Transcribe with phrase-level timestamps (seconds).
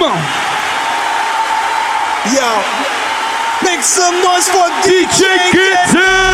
[0.00, 0.22] Come on.
[2.32, 2.64] Yo,
[3.62, 6.29] make some noise for DJ Get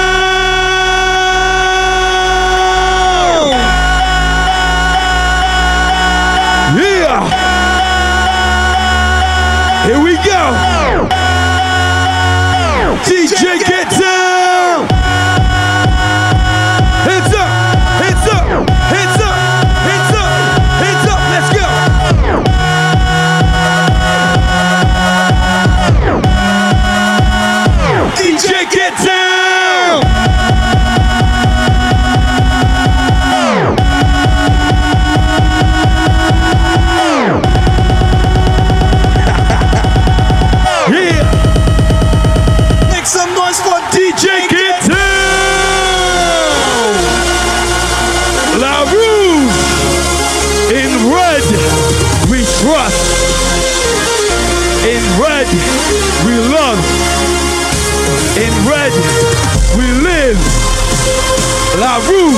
[62.27, 62.32] La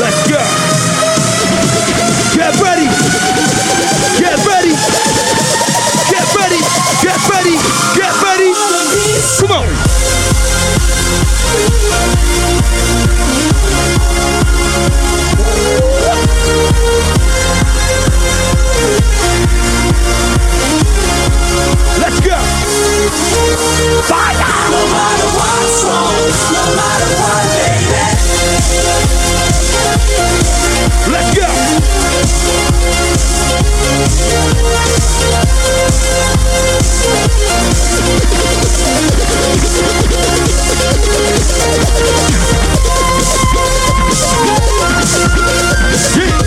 [0.00, 0.40] Let's go.
[2.34, 2.88] Get ready.
[4.18, 4.74] Get ready.
[6.10, 6.60] Get ready.
[7.02, 7.56] Get ready.
[7.94, 8.52] Get ready.
[9.38, 9.68] Come on.
[22.00, 22.63] Let's go.
[24.08, 24.52] Fire.
[24.70, 25.28] No matter
[26.52, 28.14] no matter what, baby.
[31.12, 31.48] Let's go.
[46.14, 46.43] Get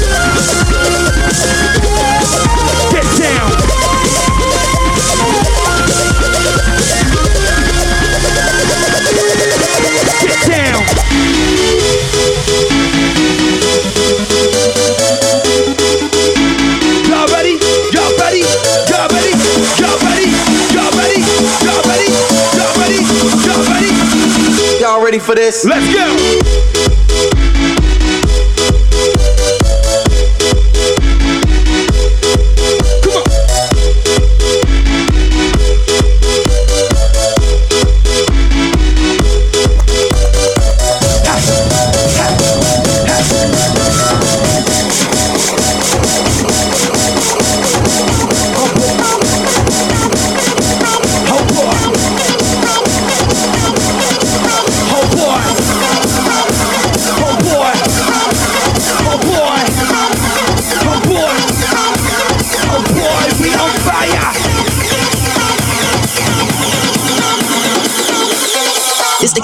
[25.08, 25.20] ready?
[25.20, 25.64] For this?
[25.64, 26.67] Let's go.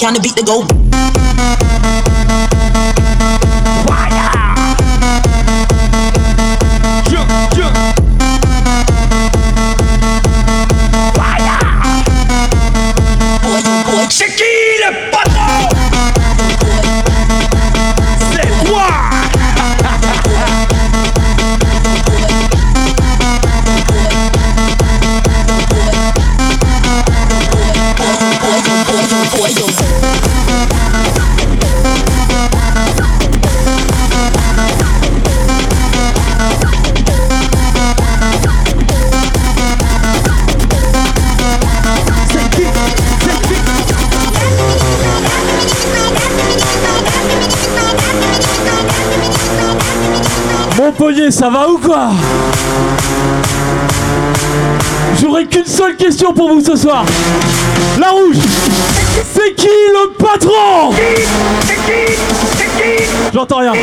[0.04, 0.83] trying to beat the goal.
[51.44, 52.08] Ça va ou quoi
[55.20, 57.04] J'aurai qu'une seule question pour vous ce soir.
[58.00, 58.38] La rouge,
[59.34, 60.94] c'est qui le patron
[63.34, 63.74] J'entends rien.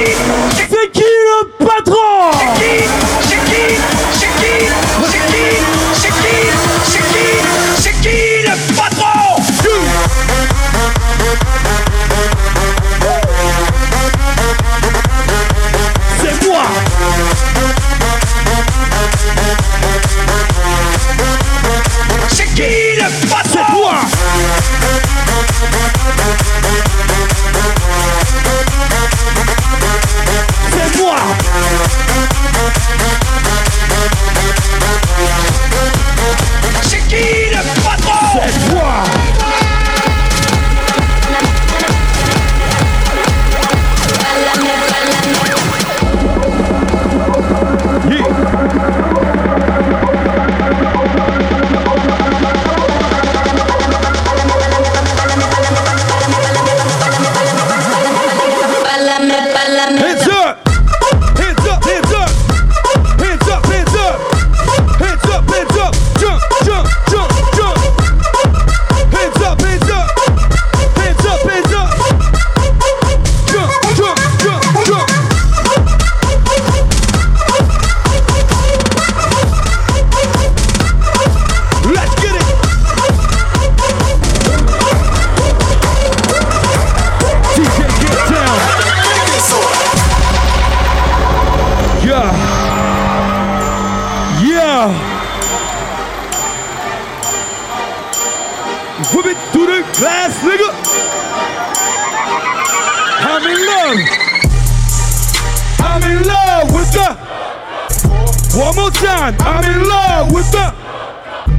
[108.53, 110.75] One more time, I'm in love with the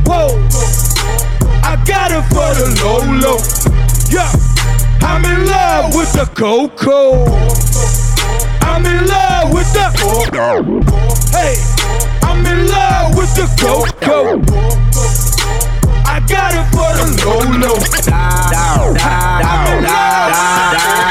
[0.06, 0.36] whoa.
[1.64, 3.40] I got it for the low low.
[4.12, 4.30] Yeah,
[5.02, 7.24] I'm in love with the coco.
[8.62, 9.88] I'm in love with the
[11.32, 11.56] hey.
[12.24, 14.42] I'm in love with the coco.
[16.06, 17.80] I got it for the low low.
[19.00, 21.11] I'm in love.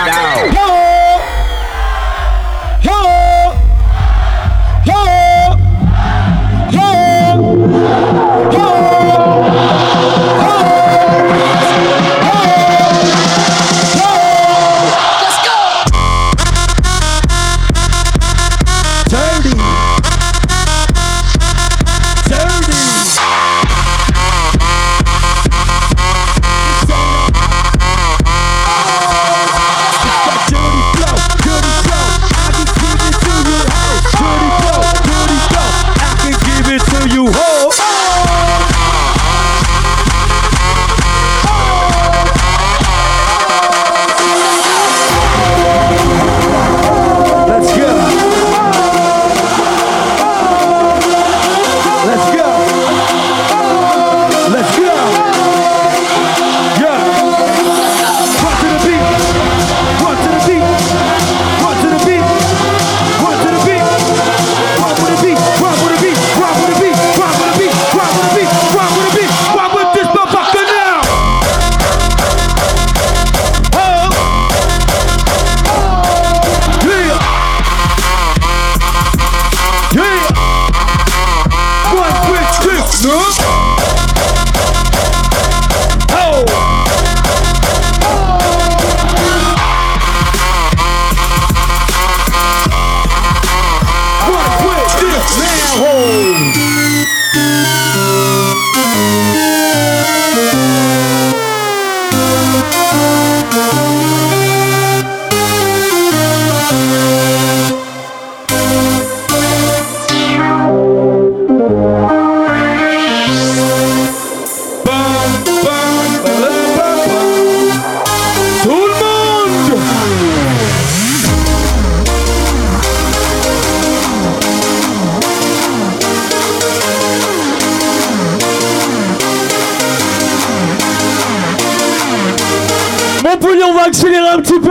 [133.92, 134.70] un petit peu.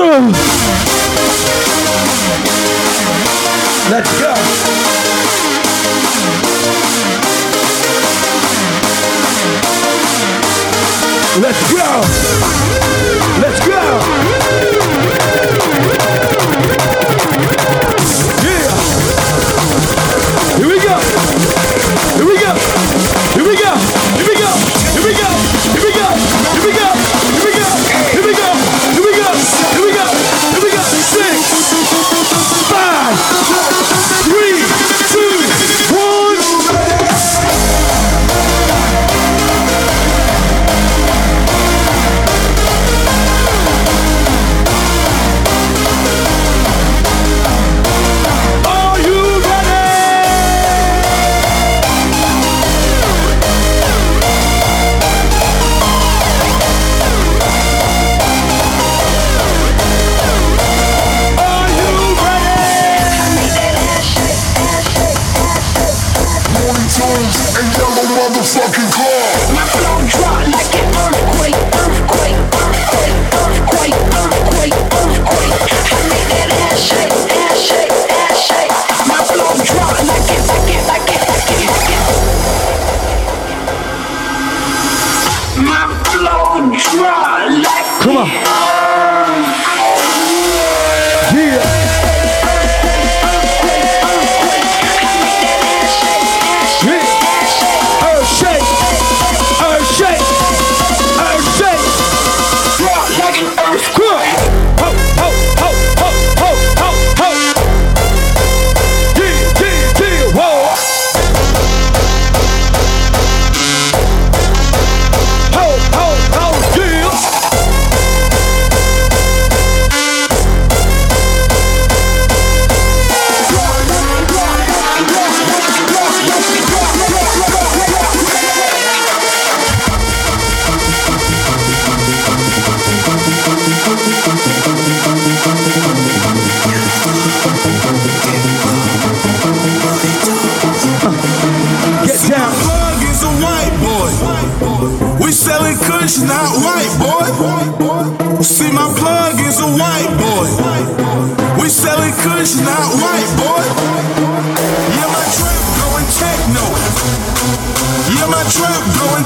[3.91, 4.33] Let's go.
[11.41, 12.68] Let's go.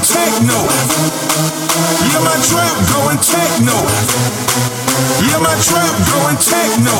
[0.04, 0.58] Techno.
[2.04, 3.76] Yeah, my trap going techno.
[5.24, 6.92] Yeah, my trap going techno.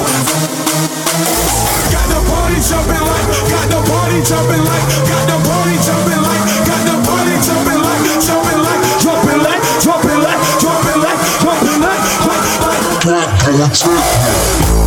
[1.92, 6.44] Got the party jumping like, got the party jumping like, got the party jumping like,
[6.64, 12.00] got the party jumping like, jumping like, jumping like, jumping like, jumping like, jumping like,
[12.24, 12.74] jumping like.
[14.64, 14.83] Yeah.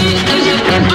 [0.00, 0.94] Y el tiempo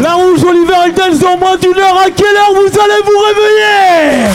[0.00, 1.98] La rouge Oliver Eldens dans moins d'une heure.
[1.98, 4.30] À quelle heure vous allez vous réveiller?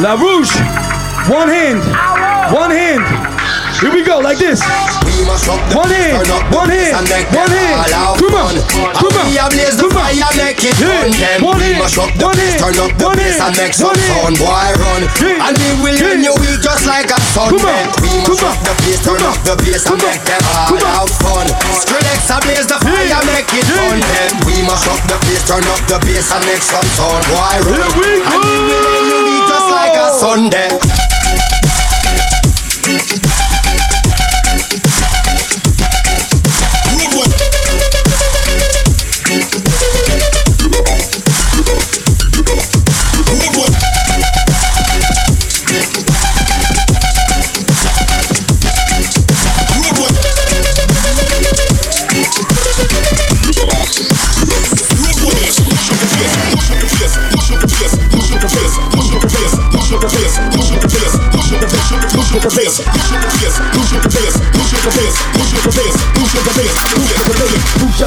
[0.03, 0.51] La Rouge.
[1.29, 1.81] One hand.
[2.53, 3.05] One hand.
[3.81, 4.61] Here we go, like this.
[4.61, 6.27] One hand.
[6.51, 7.07] One hand.
[7.31, 7.87] One hand.
[8.19, 8.55] Come on.
[8.67, 8.95] Come on.
[8.99, 9.31] Come on.
[9.33, 9.47] Yeah.
[11.43, 11.81] One hand.
[12.19, 12.59] One hand.
[12.59, 15.03] Turn up the bass and make some sound, boy, run.
[15.23, 15.47] Yeah.
[15.47, 16.07] And we will Yeah.
[16.11, 17.87] run you weak just like a Come on.
[17.95, 18.59] Come must on.
[18.67, 21.47] the bass, turn up the bass and make them all have fun.
[21.79, 23.99] Skrillex ablaze the fire, make it fun.
[24.03, 27.57] Then we must up the bass, turn up the bass and make some sound, boy,
[27.67, 27.75] run.
[27.75, 29.02] Here we And
[29.83, 30.13] like a.
[30.13, 30.69] Sunday.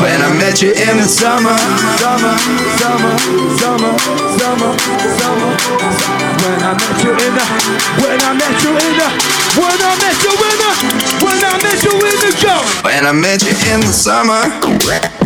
[0.00, 1.56] When I met you in the summer,
[1.96, 2.36] summer,
[2.76, 3.16] summer,
[3.56, 3.92] summer,
[4.36, 4.72] summer,
[5.16, 5.50] summer.
[6.42, 7.44] When I met you in the,
[8.04, 9.08] when I met you in the,
[9.56, 10.70] when I met you in the,
[11.24, 12.26] when I met you in the.
[12.84, 15.25] When I met you in the summer.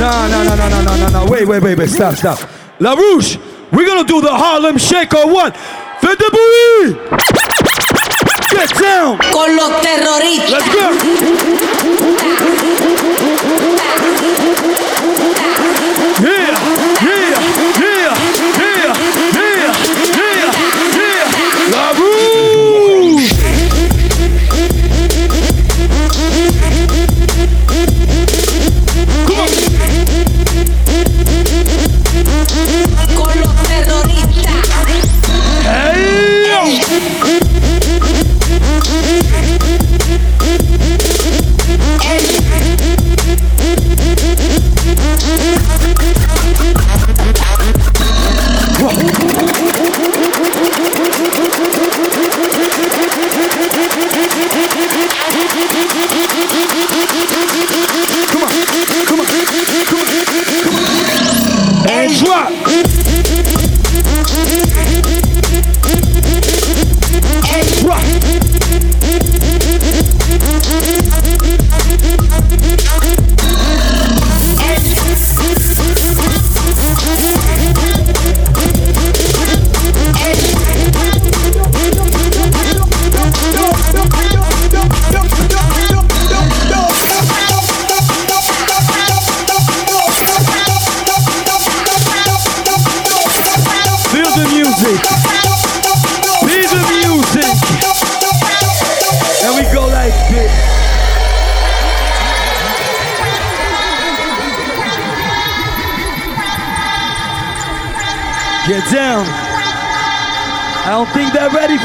[0.00, 1.24] No, no, no, no, no, no, no, no.
[1.30, 1.88] Wait, wait, wait, wait.
[1.88, 2.40] Stop, stop.
[2.80, 3.38] La Rouge,
[3.70, 5.54] we're gonna do the Harlem Shake or what?
[6.00, 6.98] Faites de bruit.
[8.50, 9.18] Get down.
[9.30, 10.50] Con los terroristas.
[10.50, 10.90] Let's go.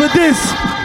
[0.02, 0.81] For this.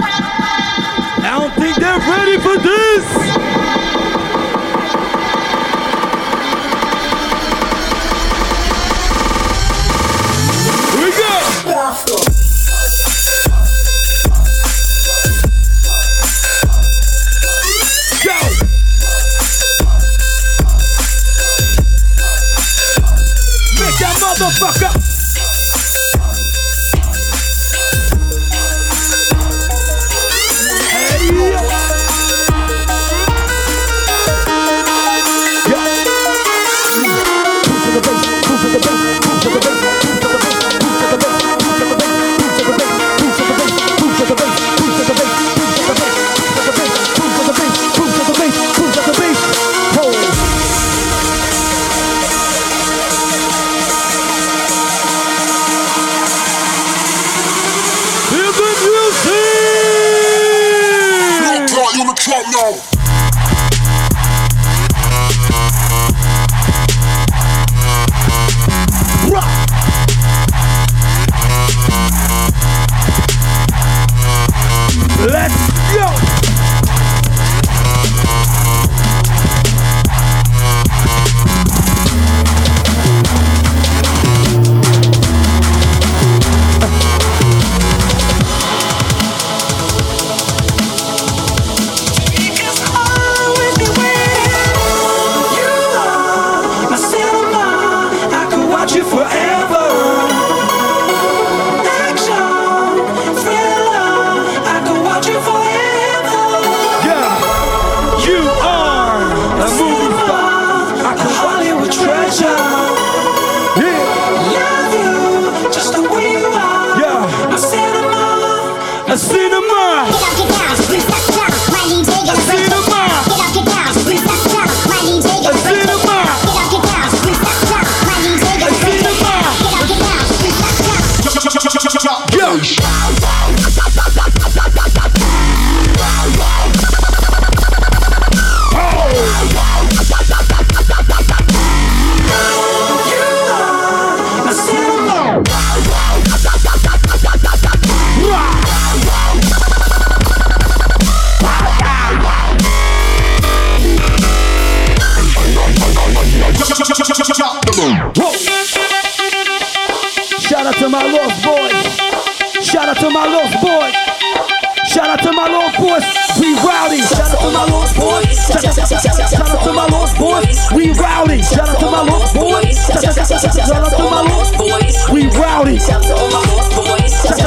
[173.06, 173.28] Boys.
[173.28, 174.96] Shout shout to my lost boys.
[175.12, 175.78] We rowdy.
[175.78, 177.12] Shout to all my lost boys.
[177.22, 177.38] Shout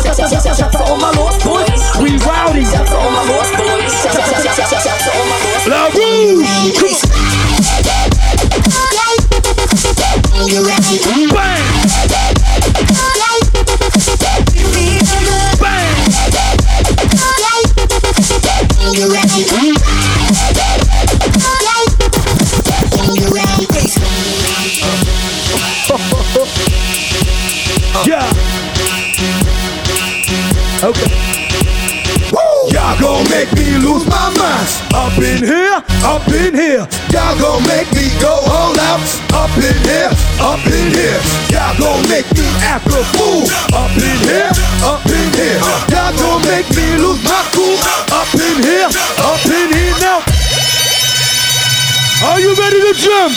[0.72, 1.82] to all my lost boys.
[2.02, 2.64] We rowdy.
[2.66, 3.92] Shout to all my lost boys.
[4.02, 5.68] Shout to all my lost boys.
[5.68, 7.00] La Rouge.
[40.70, 41.20] In here.
[41.50, 43.44] Y'all gon' make me act a fool.
[43.74, 44.52] Up in here,
[44.86, 45.60] up in here.
[45.90, 47.78] Y'all gon' make me lose my cool.
[48.14, 48.90] Up in here,
[49.26, 50.22] up in here now.
[52.30, 53.34] Are you ready to jump?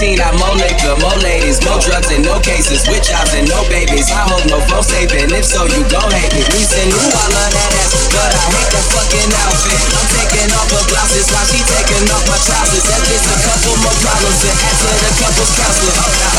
[0.00, 3.60] 19, I mo liquor, mo ladies, no drugs and no cases, with jobs and no
[3.68, 4.08] babies.
[4.08, 6.40] I hope no phone saving, if so, you gon' hate me.
[6.56, 9.76] Reason you, I love that ass, but I hate that fucking outfit.
[9.76, 12.80] I'm taking off her glasses while she taking off my trousers.
[12.88, 15.92] That just a couple more problems than after the couple's counselor.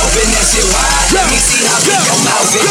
[0.10, 2.66] Open that shit wide, let me see how big your mouth is.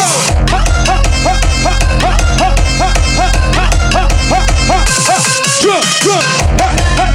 [5.62, 6.26] Drunk, drunk,
[6.58, 7.09] ha, ha.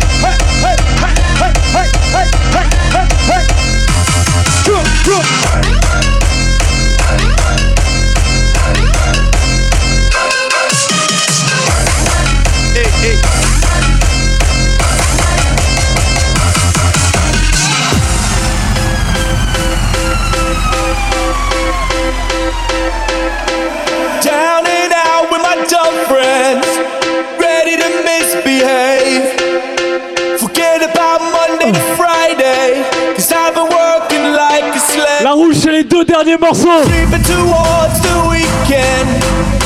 [35.21, 36.83] La rouge, c'est les deux derniers morceaux.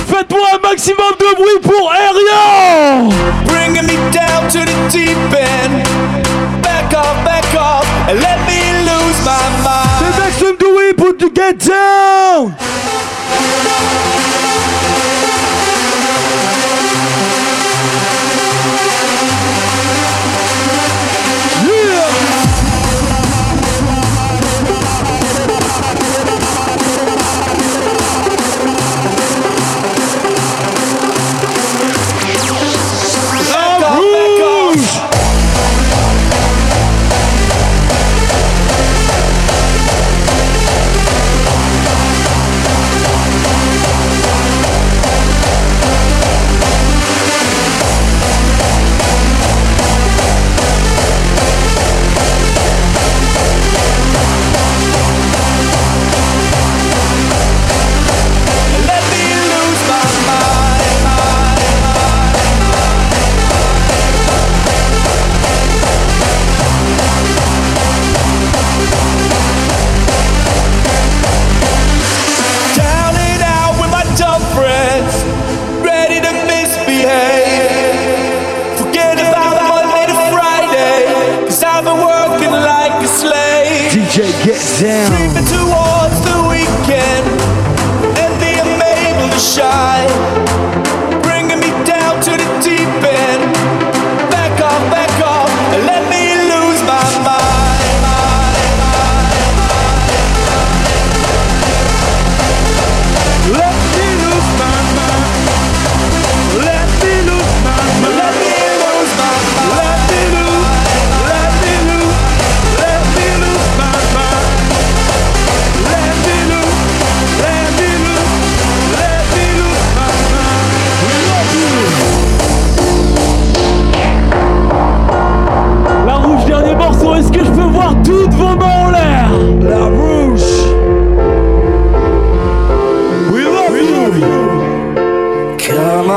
[0.08, 3.10] Faites-moi un maximum de bruit pour Arian.
[3.46, 5.84] Bringing me down to the deep end.
[6.62, 10.00] Back off, back off, and let me lose my mind.
[10.00, 12.54] The maximum de bruit pour Get Down.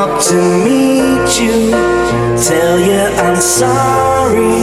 [0.03, 0.35] up to
[0.65, 1.71] meet you,
[2.49, 4.57] tell you I'm sorry.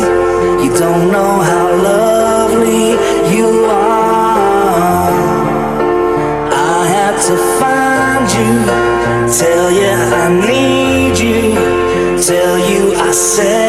[0.63, 2.87] You don't know how lovely
[3.33, 5.13] you are.
[6.51, 8.53] I had to find you,
[9.39, 11.41] tell you I need you,
[12.21, 13.68] tell you I said.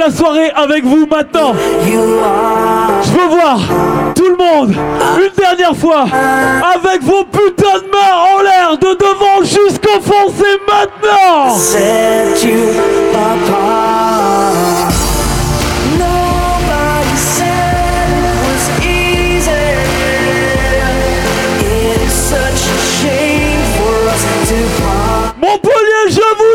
[0.00, 1.52] la soirée avec vous maintenant.
[1.84, 3.60] Je veux voir
[4.14, 4.74] tout le monde
[5.18, 6.06] une dernière fois
[6.74, 10.32] avec vos putains de mains en l'air de devant jusqu'au fond.
[10.36, 11.54] C'est maintenant.
[11.54, 12.70] Set you
[13.14, 14.90] apart.
[25.40, 26.49] Montpellier, je vous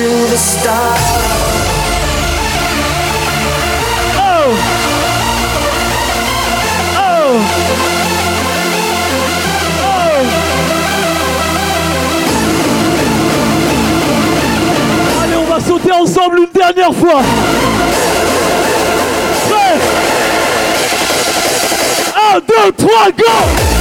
[0.00, 1.06] to the stars.
[4.16, 4.50] Oh.
[6.96, 7.32] Oh.
[9.84, 10.40] Oh.
[15.60, 17.20] sauter ensemble une dernière fois.
[19.50, 19.76] Ouais.
[22.36, 23.79] 1, 2, 3, go